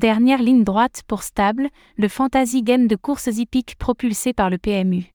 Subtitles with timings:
[0.00, 5.12] Dernière ligne droite pour Stable, le fantasy game de courses hippiques propulsé par le PMU.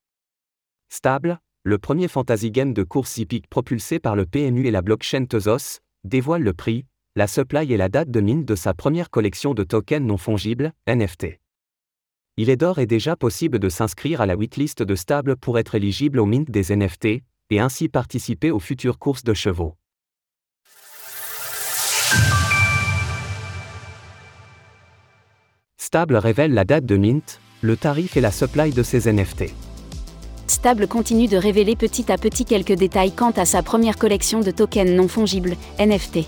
[0.90, 5.26] Stable, le premier fantasy game de courses hippiques propulsé par le PMU et la blockchain
[5.26, 6.86] Tezos, dévoile le prix,
[7.16, 10.72] la supply et la date de mine de sa première collection de tokens non fongibles,
[10.88, 11.40] NFT.
[12.38, 15.74] Il est d'ores et déjà possible de s'inscrire à la waitlist de Stable pour être
[15.74, 19.78] éligible au mint des NFT, et ainsi participer aux futures courses de chevaux.
[25.96, 29.46] Stable révèle la date de mint, le tarif et la supply de ses NFT.
[30.46, 34.52] Stable continue de révéler petit à petit quelques détails quant à sa première collection de
[34.52, 36.28] tokens non fongibles, NFT.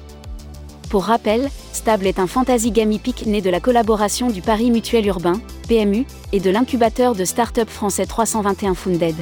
[0.90, 5.06] Pour rappel, Stable est un fantasy game hippique né de la collaboration du Paris Mutuel
[5.06, 9.16] Urbain, PMU, et de l'incubateur de start-up français 321 Funded.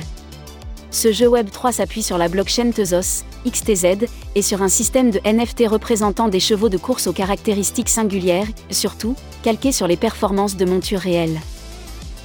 [0.91, 5.19] Ce jeu Web 3 s'appuie sur la blockchain Tezos, XTZ, et sur un système de
[5.25, 10.65] NFT représentant des chevaux de course aux caractéristiques singulières, surtout, calqués sur les performances de
[10.65, 11.39] montures réelles.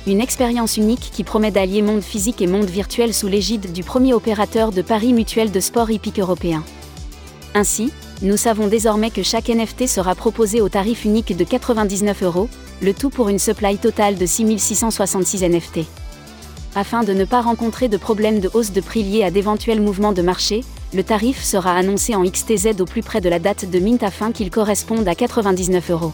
[0.06, 4.14] Une expérience unique qui promet d'allier monde physique et monde virtuel sous l'égide du premier
[4.14, 6.64] opérateur de Paris Mutuel de sport hippique européen.
[7.54, 12.48] Ainsi, nous savons désormais que chaque NFT sera proposé au tarif unique de 99 euros,
[12.80, 15.80] le tout pour une supply totale de 6666 NFT.
[16.74, 20.12] Afin de ne pas rencontrer de problèmes de hausse de prix liés à d'éventuels mouvements
[20.12, 23.78] de marché, le tarif sera annoncé en XTZ au plus près de la date de
[23.78, 26.12] mint afin qu'il corresponde à 99 euros.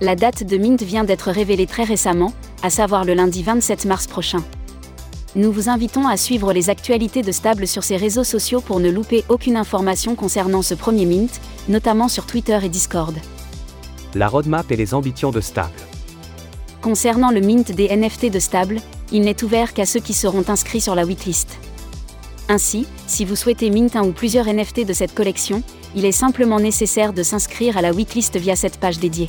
[0.00, 4.06] La date de mint vient d'être révélée très récemment, à savoir le lundi 27 mars
[4.06, 4.42] prochain.
[5.36, 8.90] Nous vous invitons à suivre les actualités de Stable sur ses réseaux sociaux pour ne
[8.90, 13.14] louper aucune information concernant ce premier mint, notamment sur Twitter et Discord.
[14.14, 15.72] La roadmap et les ambitions de Stable.
[16.82, 18.80] Concernant le mint des NFT de Stable,
[19.12, 21.58] il n'est ouvert qu'à ceux qui seront inscrits sur la waitlist.
[22.48, 25.62] Ainsi, si vous souhaitez mint un ou plusieurs NFT de cette collection,
[25.96, 29.28] il est simplement nécessaire de s'inscrire à la waitlist via cette page dédiée.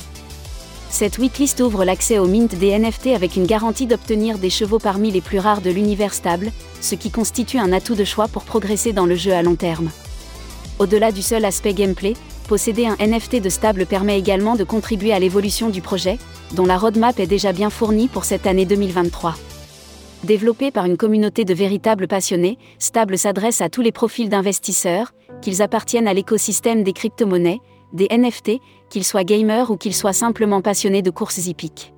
[0.90, 5.10] Cette waitlist ouvre l'accès au mint des NFT avec une garantie d'obtenir des chevaux parmi
[5.10, 8.92] les plus rares de l'univers stable, ce qui constitue un atout de choix pour progresser
[8.92, 9.90] dans le jeu à long terme.
[10.78, 12.14] Au-delà du seul aspect gameplay,
[12.46, 16.18] posséder un NFT de stable permet également de contribuer à l'évolution du projet,
[16.52, 19.34] dont la roadmap est déjà bien fournie pour cette année 2023.
[20.24, 25.62] Développé par une communauté de véritables passionnés, Stable s'adresse à tous les profils d'investisseurs, qu'ils
[25.62, 27.60] appartiennent à l'écosystème des crypto-monnaies,
[27.92, 31.94] des NFT, qu'ils soient gamers ou qu'ils soient simplement passionnés de courses hippiques.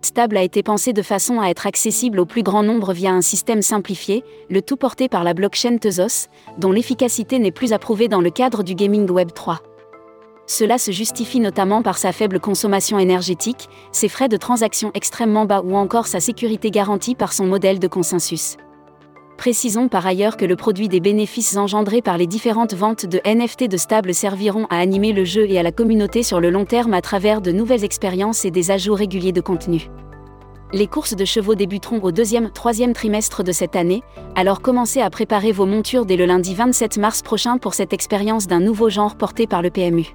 [0.00, 3.20] Stable a été pensé de façon à être accessible au plus grand nombre via un
[3.20, 8.20] système simplifié, le tout porté par la blockchain Tezos, dont l'efficacité n'est plus approuvée dans
[8.22, 9.62] le cadre du gaming Web 3.
[10.54, 15.62] Cela se justifie notamment par sa faible consommation énergétique, ses frais de transaction extrêmement bas
[15.64, 18.58] ou encore sa sécurité garantie par son modèle de consensus.
[19.38, 23.66] Précisons par ailleurs que le produit des bénéfices engendrés par les différentes ventes de NFT
[23.66, 26.92] de stable serviront à animer le jeu et à la communauté sur le long terme
[26.92, 29.88] à travers de nouvelles expériences et des ajouts réguliers de contenu.
[30.74, 34.02] Les courses de chevaux débuteront au deuxième, troisième trimestre de cette année,
[34.34, 38.46] alors commencez à préparer vos montures dès le lundi 27 mars prochain pour cette expérience
[38.46, 40.14] d'un nouveau genre porté par le PMU.